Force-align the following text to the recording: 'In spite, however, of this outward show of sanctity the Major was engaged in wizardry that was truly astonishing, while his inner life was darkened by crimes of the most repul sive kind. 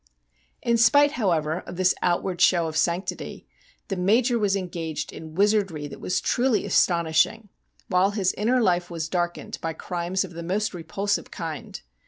'In 0.63 0.77
spite, 0.77 1.11
however, 1.11 1.59
of 1.67 1.75
this 1.75 1.93
outward 2.01 2.41
show 2.41 2.65
of 2.65 2.75
sanctity 2.75 3.45
the 3.87 3.95
Major 3.95 4.39
was 4.39 4.55
engaged 4.55 5.13
in 5.13 5.35
wizardry 5.35 5.87
that 5.87 6.01
was 6.01 6.19
truly 6.19 6.65
astonishing, 6.65 7.49
while 7.87 8.09
his 8.09 8.33
inner 8.33 8.63
life 8.63 8.89
was 8.89 9.07
darkened 9.07 9.59
by 9.61 9.73
crimes 9.73 10.23
of 10.23 10.33
the 10.33 10.41
most 10.41 10.71
repul 10.71 11.07
sive 11.07 11.29
kind. 11.29 11.83